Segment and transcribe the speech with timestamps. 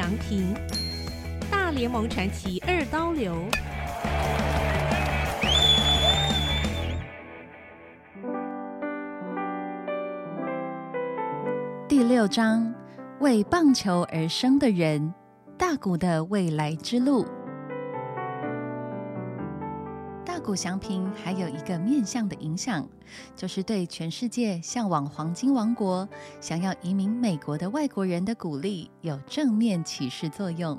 [0.00, 0.54] 杨平，
[1.50, 3.36] 大联盟传奇二刀流。
[11.86, 12.74] 第六章，
[13.18, 15.12] 为棒球而生的人，
[15.58, 17.26] 大谷的未来之路。
[20.50, 22.84] 谷祥平还有一个面向的影响，
[23.36, 26.08] 就是对全世界向往黄金王国、
[26.40, 30.76] 想要移民美国的外国人的鼓励有正面启示作用。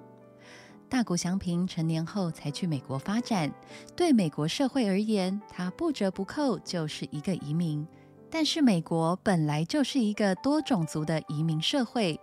[0.90, 3.50] 大谷祥平成年后才去美国发展，
[3.96, 7.88] 对美国社会而言，他不折不扣就是一个移民。
[8.30, 12.20] 但是美国本来就是一个多种族的移民社会，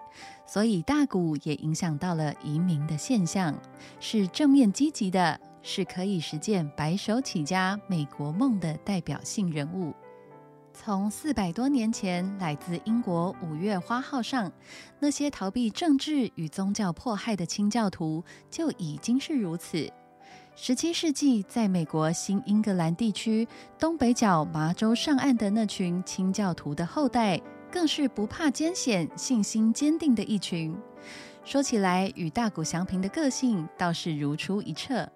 [0.46, 3.58] 所以大谷也影响到了移民的现象，
[4.00, 5.40] 是正面积极的。
[5.70, 9.94] 是可以实践白手起家美国梦的代表性人物。
[10.72, 14.50] 从四百多年前来自英国五月花号上，
[14.98, 19.86] 那些逃避政治与宗教迫害的清教徒就已经是如此。
[20.56, 23.46] 十七世纪，在美国新英格兰地区
[23.78, 27.38] 东北角麻州上岸的那群清教徒的后代，
[27.70, 30.74] 更是不怕艰险、信心坚定的一群。
[31.44, 35.06] 说起来，与大谷祥平的个性倒是如出一辙。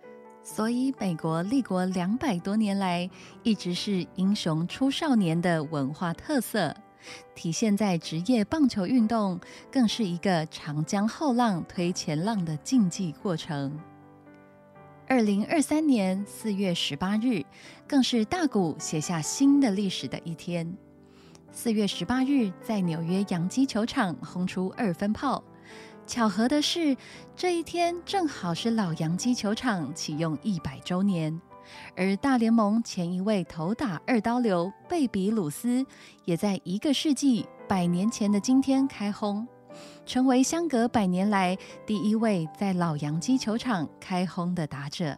[0.44, 3.08] 所以，美国立国两百多年来，
[3.44, 6.74] 一直是英雄出少年的文化特色，
[7.34, 13.78] 体现在职业棒球运动，更是一个长江后浪推前浪的竞技过程。
[15.08, 17.44] 二零二三年四月十八日，
[17.86, 20.76] 更是大谷写下新的历史的一天。
[21.52, 25.42] 四月十八日，在纽约洋基球场轰出二分炮。
[26.06, 26.96] 巧合的是，
[27.34, 31.40] 这一天正好是老洋基球场启用一百周年，
[31.96, 35.84] 而大联盟前一位头打二刀流贝比鲁斯，
[36.24, 39.46] 也在一个世纪百年前的今天开轰，
[40.04, 45.16] 成为相隔百年来第一位在老洋基球场开轰的打者。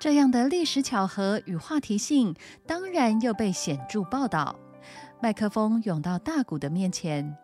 [0.00, 2.34] 这样的历史巧合与话题性，
[2.66, 4.56] 当然又被显著报道。
[5.22, 7.36] 麦克风涌到大谷的面前。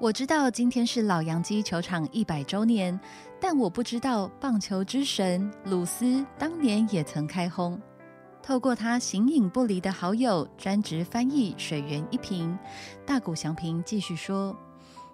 [0.00, 2.98] 我知道今天是老洋基球场一百周年，
[3.38, 7.78] 但我不知道棒球之神鲁斯当年也曾开轰。
[8.42, 12.58] 透过他形影不离的好友、专职翻译水源一平，
[13.04, 14.56] 大谷祥平继续说：“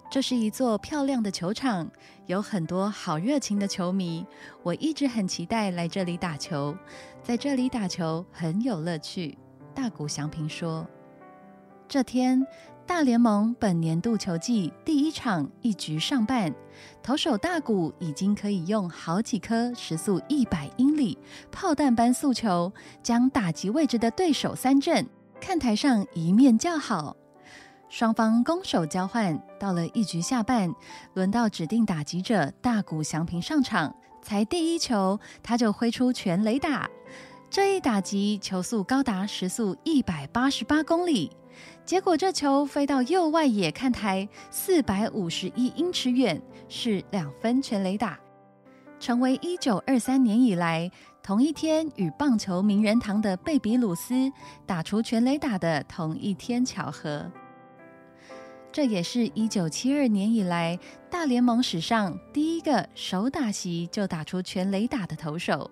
[0.08, 1.90] 这是一座漂亮的球场，
[2.26, 4.24] 有很多好热情的球迷。
[4.62, 6.72] 我一直很期待来这里打球，
[7.24, 9.36] 在这里打球很有乐趣。”
[9.74, 10.86] 大谷祥平说
[11.88, 12.46] ：“这天。”
[12.86, 16.54] 大联盟本年度球季第一场一局上半，
[17.02, 21.18] 投手大谷已经可以用好几颗时速一百英里
[21.50, 25.04] 炮弹般速球，将打击位置的对手三振。
[25.40, 27.16] 看台上一面叫好，
[27.88, 29.36] 双方攻守交换。
[29.58, 30.72] 到了一局下半，
[31.14, 36.88] 轮到指定打击者大谷翔平上场，才第一球他就挥出全垒打。
[37.50, 41.30] 这一打击球速高达时速一百八十八公里。
[41.86, 48.18] 结果这球飞到右外野看台四百五十一英尺远，是两分全垒打，
[48.98, 50.90] 成为一九二三年以来
[51.22, 54.32] 同一天与棒球名人堂的贝比鲁斯
[54.66, 57.30] 打出全垒打的同一天巧合。
[58.72, 60.76] 这也是一九七二年以来
[61.08, 65.70] 大联盟史上第一个手打席就打出全垒打的投手。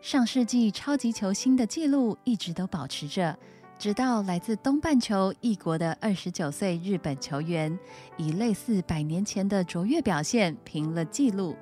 [0.00, 3.38] 上世纪超级球星的记录一直都保持着。
[3.78, 7.78] 直到来自东半球异国的二十九岁日本球员，
[8.16, 11.54] 以类似百年前的卓越表现平了纪录。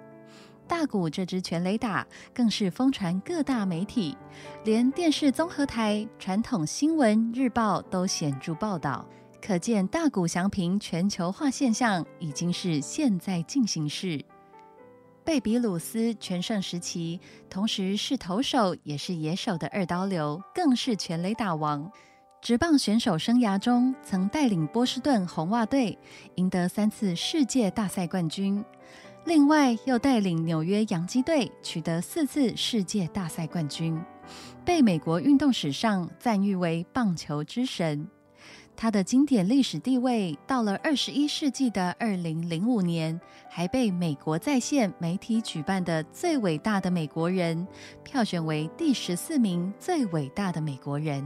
[0.67, 4.17] 大谷这支全垒打更是疯传各大媒体，
[4.65, 9.05] 连电视综合台、传统新闻日报都显著报道。
[9.45, 14.25] 可见大谷翔平全球化现象已经是现在进行式。
[15.25, 17.19] 贝比鲁斯全盛时期，
[17.49, 21.91] 同时是投手也是野手的二刀流，更是全垒打王。
[22.43, 25.99] 职棒选手生涯中，曾带领波士顿红袜队
[26.35, 28.63] 赢得三次世界大赛冠军，
[29.25, 33.99] 另外又带领纽约洋基队取得四次世界大赛冠军，
[34.63, 38.07] 被美国运动史上赞誉为棒球之神。
[38.77, 43.19] 他的经典历史地位，到了二十一世纪的二零零五年，
[43.49, 47.67] 还被美国在线媒体举办的最伟大的美国人
[48.03, 51.25] 票选为第十四名最伟大的美国人。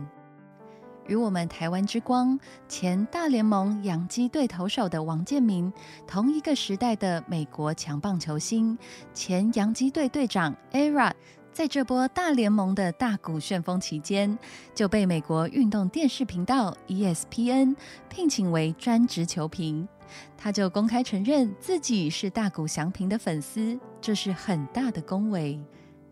[1.06, 5.72] 与我们台湾之光前大联盟洋基队投手的王建民
[6.06, 8.76] 同一个时代的美国强棒球星，
[9.14, 11.10] 前洋基队队长 Era。
[11.58, 14.38] 在这波大联盟的大股旋风期间，
[14.76, 17.74] 就被美国运动电视频道 ESPN
[18.08, 19.88] 聘请为专职球评，
[20.36, 25.60] 他就公开承认自己是大谷翔平的粉丝，这是很大的恭维。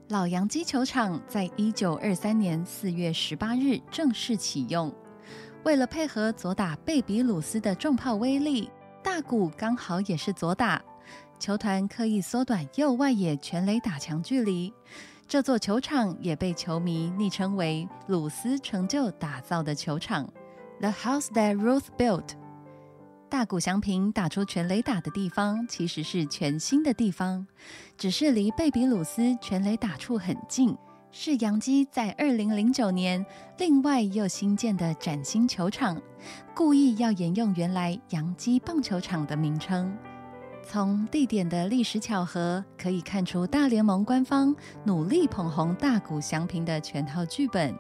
[0.09, 4.93] 老洋基球场在一九二三年四月十八日正式启用，
[5.63, 8.69] 为了配合左打贝比鲁斯的重炮威力，
[9.01, 10.83] 大谷刚好也是左打，
[11.39, 14.75] 球团刻意缩短右外野全垒打墙距离。
[15.29, 20.25] 这座球场也被球迷昵称为“鲁斯成就打造的球场
[20.79, 22.29] ”，The House That Ruth Built。
[23.29, 27.45] 大谷翔平打出全垒打的地方其实是全新的地方，
[27.99, 30.77] 只是离贝比鲁斯全垒打处很近，
[31.11, 33.27] 是洋基在二零零九年
[33.59, 36.01] 另外又新建的崭新球场，
[36.55, 39.93] 故意要沿用原来洋基棒球场的名称。
[40.69, 44.55] 从地点的历史巧合可以看出，大联盟官方
[44.85, 47.73] 努力捧红大谷翔平的全套剧本，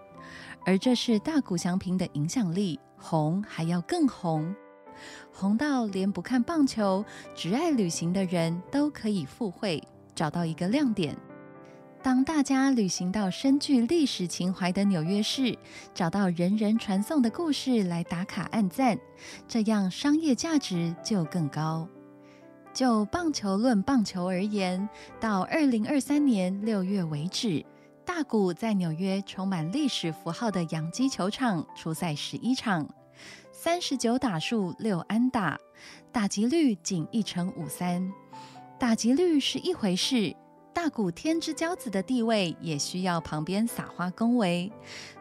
[0.64, 4.54] 而这是大谷翔平的影响力红还要更红，
[5.32, 7.04] 红到连不看棒球
[7.34, 9.82] 只爱旅行的人都可以赴会，
[10.14, 11.16] 找到一个亮点。
[12.04, 15.58] 当大家旅行到深具历史情怀的纽约市，
[15.92, 18.96] 找到人人传颂的故事来打卡按赞，
[19.48, 21.88] 这样商业价值就更高。
[22.76, 24.86] 就棒球论棒球而言，
[25.18, 27.64] 到二零二三年六月为止，
[28.04, 32.86] 大谷在纽约充满历史符号的洋基球场出赛十一场，
[33.50, 35.58] 三十九打数六安打，
[36.12, 38.12] 打击率仅一成五三。
[38.78, 40.36] 打击率是一回事。
[40.76, 44.70] 大谷天之骄子的地位也需要旁边撒花恭维，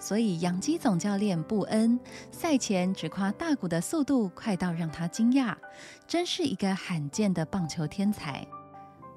[0.01, 1.97] 所以杨基总教练布恩
[2.29, 5.55] 赛前只夸大谷的速度快到让他惊讶，
[6.05, 8.45] 真是一个罕见的棒球天才。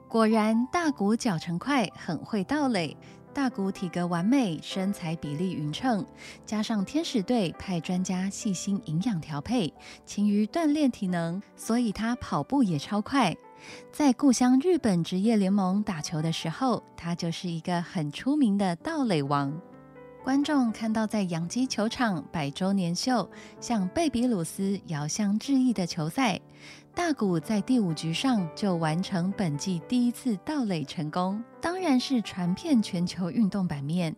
[0.07, 2.97] 果然，大谷脚程快，很会盗垒。
[3.35, 6.07] 大谷体格完美，身材比例匀称，
[6.47, 9.73] 加上天使队派专家细心营养调配，
[10.07, 13.37] 勤于锻炼体能，所以他跑步也超快。
[13.93, 19.53] 在故乡日本职业联盟打球的时候，他就是一个很出名的盗垒王。
[20.25, 26.39] 观众看到在洋基球场百周年秀向贝比鲁斯遥相致意的球赛，
[26.95, 34.15] 大谷在第五局上就完成本季第一次盗垒成功，当然是传遍全球运动版面。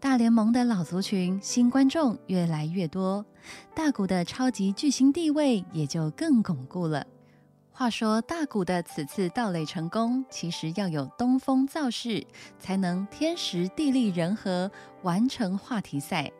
[0.00, 3.24] 大联盟的老族群新观众越来越多，
[3.74, 7.06] 大谷的超级巨星地位也就更巩固了。
[7.76, 12.24] 话说大谷的此次盗垒成功，其实要有东风造势，
[12.56, 14.70] 才能天时地利人和
[15.02, 16.30] 完成话题赛。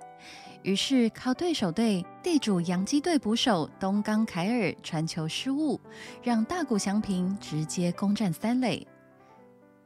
[0.62, 5.80] 于是靠对手队地主洋基队捕手东冈凯尔传球失误，
[6.22, 8.86] 让大谷翔平直接攻占三垒。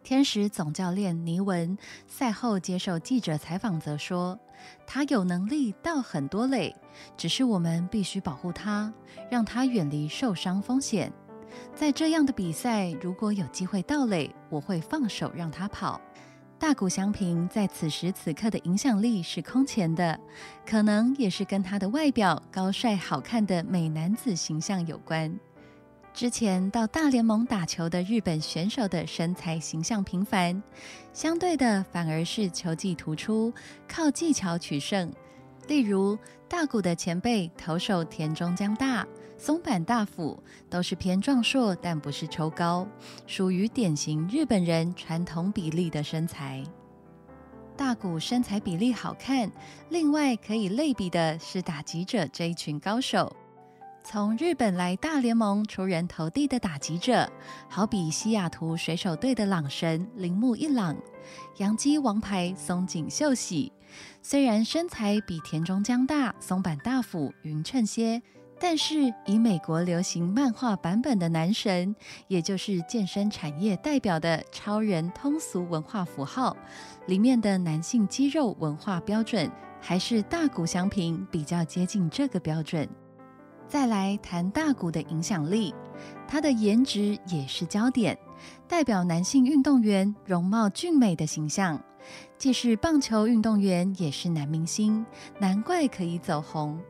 [0.04, 4.38] 天使总教练尼文赛后接受记者采访则说
[4.86, 6.76] ：“他有能力盗很多垒，
[7.16, 8.92] 只是我们必须保护他，
[9.30, 11.10] 让他远离受伤风险。”
[11.74, 16.00] 在这样的比赛，如果有机会盗垒，我会放手让他跑。
[16.58, 20.18] 大谷翔平在此时此刻的影响力是空前的，
[20.66, 25.38] 可能也是跟他的外表高帅好看的美男子形象有关。
[26.12, 30.60] 之前到大联盟打球的日本选手的身材形象平凡，
[31.12, 33.52] 相对的反而是球技突出，
[33.86, 35.12] 靠技巧取胜。
[35.68, 36.18] 例如
[36.48, 39.06] 大谷的前辈投手田中将大。
[39.38, 42.86] 松坂大辅都是偏壮硕，但不是抽高，
[43.26, 46.62] 属于典型日本人传统比例的身材。
[47.76, 49.48] 大谷身材比例好看，
[49.90, 53.34] 另外可以类比的是打击者这一群高手。
[54.02, 57.30] 从日本来大联盟出人头地的打击者，
[57.68, 60.96] 好比西雅图水手队的朗神铃木一朗，
[61.58, 63.72] 洋基王牌松井秀喜。
[64.20, 68.20] 虽然身材比田中将大、松坂大辅匀称些。
[68.60, 71.94] 但是，以美国流行漫画版本的男神，
[72.26, 76.56] 也就是健身产业代表的超人通俗文化符号
[77.06, 79.48] 里面的男性肌肉文化标准，
[79.80, 82.88] 还是大谷翔平比较接近这个标准。
[83.68, 85.72] 再来谈大谷的影响力，
[86.26, 88.18] 他的颜值也是焦点，
[88.66, 91.80] 代表男性运动员容貌俊美的形象，
[92.36, 95.06] 既是棒球运动员，也是男明星，
[95.38, 96.80] 难怪可以走红。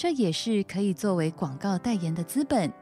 [0.00, 2.72] 这也是可以作为广告代言的资本，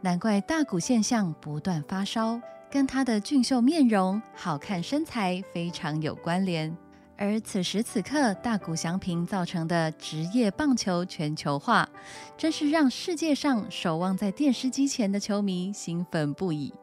[0.00, 6.76] 难怪大谷现象不断发烧，跟他的俊秀面容、好看身材非常有关联。
[7.16, 11.88] 而此时此刻，大谷翔平造成的职业棒球全球化，
[12.36, 16.74] 真是让世界上守望在电视机前的球迷兴奋不已。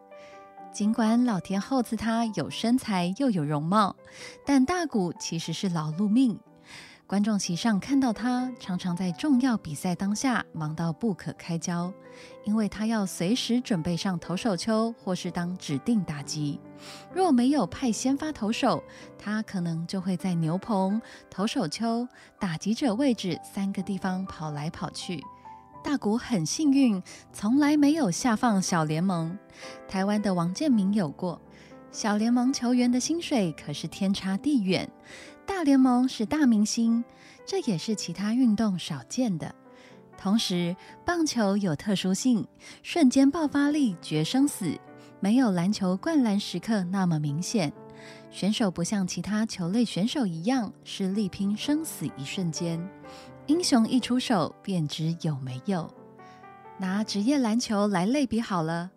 [0.71, 3.93] 尽管老天厚赐他有身材又有容貌，
[4.45, 6.39] 但大谷其实是劳碌命。
[7.11, 11.93] 观众席上看到他，常常在重要比赛当下忙到不可开交，
[12.45, 16.57] 因为他要随时准备上投手丘或是当指定打击。
[17.13, 18.81] 若没有派先发投手，
[19.19, 22.07] 他可能就会在牛棚、投手丘、
[22.39, 25.21] 打击者位置三个地方跑来跑去。
[25.83, 27.03] 大谷很幸运，
[27.33, 29.37] 从来没有下放小联盟。
[29.85, 31.41] 台湾的王建民有过。
[31.91, 34.89] 小联盟球员的薪水可是天差地远，
[35.45, 37.03] 大联盟是大明星，
[37.45, 39.53] 这也是其他运动少见的。
[40.17, 42.47] 同时，棒球有特殊性，
[42.83, 44.79] 瞬间爆发力决生死，
[45.19, 47.71] 没有篮球灌篮时刻那么明显。
[48.29, 52.79] 选手不像其他球类选手一样是力拼生死一瞬间。
[53.47, 55.91] 英雄一出手便知有没有。
[56.77, 58.89] 拿职业篮球来类比好了，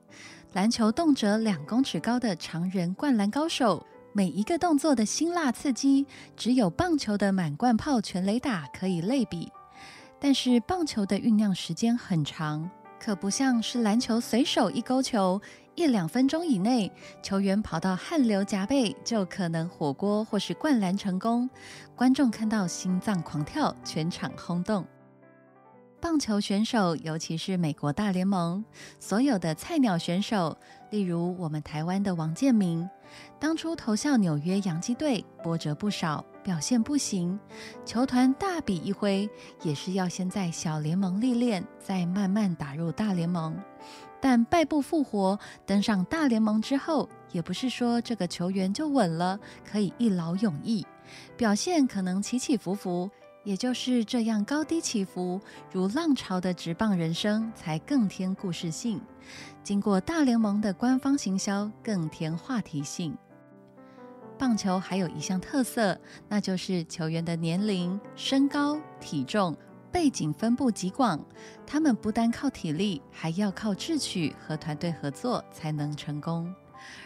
[0.52, 6.06] 篮球动辄两公尺高的常人灌篮高手，每一个动作的辛辣刺激，
[6.36, 9.50] 只有棒球的满贯炮全垒打可以类比。
[10.20, 15.42] 但是棒球的酝酿时间很长，可不像是篮球随手一勾球。
[15.74, 16.92] 一两分钟以内，
[17.24, 21.50] 球员跑到汗流浃背，就可能火锅或是灌篮成功。
[21.96, 24.86] 观众看到心脏狂跳，全场轰动。
[26.00, 28.64] 棒球选手，尤其是美国大联盟
[29.00, 30.56] 所有的菜鸟选手，
[30.90, 32.88] 例如我们台湾的王建民，
[33.38, 37.38] 当初投效纽约洋基队，波折不少，表现不行，
[37.84, 39.28] 球团大笔一挥，
[39.62, 43.56] 也是要先在小联盟历练，再慢慢打入大联盟。
[44.20, 49.38] 但败不复活，登上大联盟之后，也不是说这个球员就稳了，
[49.70, 50.86] 可以一劳永逸。
[51.36, 53.10] 表现可能起起伏伏，
[53.44, 59.00] 也就是这样高低起伏，如浪潮的直棒人生才更添故事性。
[59.62, 63.16] 经过大联盟的官方行销，更添话题性。
[64.36, 65.98] 棒球还有一项特色，
[66.28, 69.56] 那就是球员的年龄、身高、体重。
[69.92, 71.24] 背景分布极广，
[71.64, 76.52] 他们不单靠体力，还要靠智取和团队合作才能成功。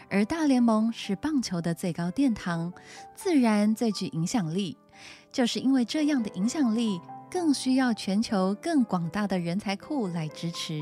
[0.09, 2.73] 而大联盟是棒球的最高殿堂，
[3.15, 4.79] 自然最具影响力。
[5.31, 10.81] 就是因为这样的影响力，更需要全球更广大的人才库来支持。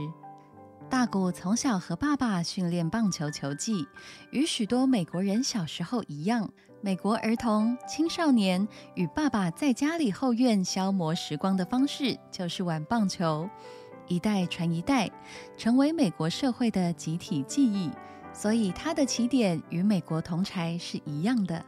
[0.89, 3.87] 大谷从小和爸爸训练棒球球技，
[4.31, 6.49] 与许多美国人小时候一样。
[6.81, 13.49] 美国儿童、青少年与爸爸在家里后院消磨时光的方式，就是玩棒球，
[14.07, 15.11] 一代传一代，
[15.57, 17.91] 成为美国社会的集体记忆。
[18.33, 21.65] 所以，他的起点与美国同才是一样的。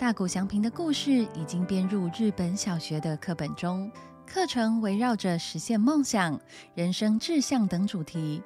[0.00, 3.92] 大谷祥平的故事已经编入日本小学的课本中，
[4.26, 6.40] 课程围绕着实现梦想、
[6.74, 8.42] 人生志向等主题，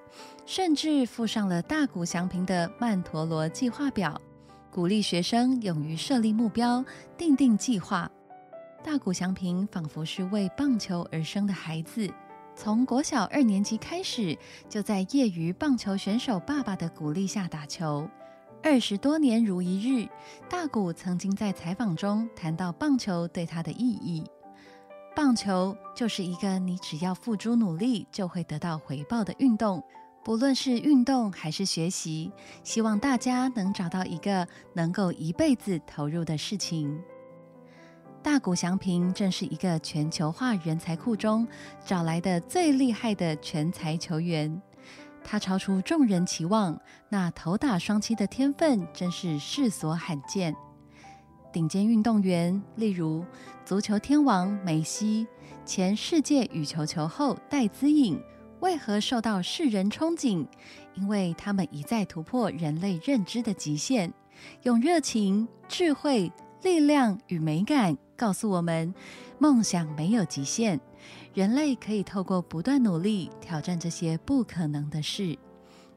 [0.47, 4.21] 甚至附上了大谷祥平的曼陀罗计划表。
[4.69, 6.85] 鼓励学生勇于设立目标，
[7.17, 8.11] 定定计划。
[8.83, 12.13] 大谷翔平仿佛是为棒球而生的孩子，
[12.57, 14.37] 从国小二年级开始，
[14.69, 18.11] 就在业余棒球选手爸爸的鼓励下打球。
[18.65, 20.09] 二十多年如一日，
[20.49, 24.25] 大谷曾经在采访中谈到棒球对他的意义。
[25.15, 29.85] 棒球就是一个你只要付诸努力就会得到回报的运动。
[30.25, 36.99] 不论是运动还是学习，希望大家能找到一个能够一辈子投入的事情。
[38.23, 41.47] 大谷翔平正是一个全球化人才库中
[41.85, 44.63] 找来的最厉害的全才球员，
[45.25, 46.79] 他超出众人期望，
[47.09, 50.55] 那投打双七的天分真是世所罕见。
[51.53, 53.25] 顶尖运动员，例如
[53.65, 55.27] 足球天王梅西、
[55.65, 58.23] 前世界羽球球后戴资颖。
[58.61, 60.47] 为何受到世人憧憬？
[60.95, 64.13] 因为他们一再突破人类认知的极限，
[64.63, 66.33] 用热情、智慧、
[66.65, 68.95] 力量与美感告诉我们：
[69.39, 70.81] 梦想没有极限，
[71.35, 75.39] 人类可以透过不断努力挑战这些不可能的事。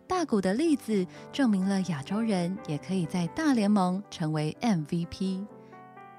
[0.06, 5.46] 大谷的例子证明了亚洲人也可以在大联盟成为 MVP。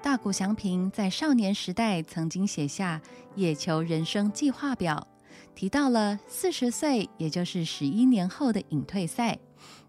[0.01, 2.99] 大谷翔平在少年时代曾经写下
[3.35, 5.07] 《野球人生计划表》。
[5.53, 9.37] 提到了四十岁，也就是十一年后的隐退赛，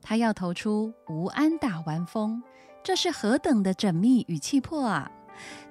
[0.03, 2.43] 他要投出无安打完封，
[2.83, 5.11] 这是何等的缜密与气魄啊！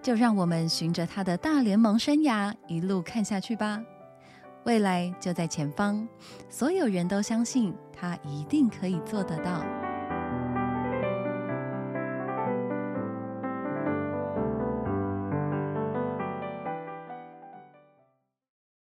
[0.01, 3.81] 就让我们循着他的大联盟生涯一路看下去吧。
[4.65, 6.07] 未来就在前方，
[6.49, 9.63] 所有人都相信他一定可以做得到。